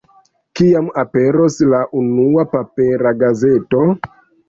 Kiam 0.59 0.89
aperos 1.01 1.59
la 1.75 1.83
unua 2.01 2.49
papera 2.57 3.17
gazeto? 3.25 3.89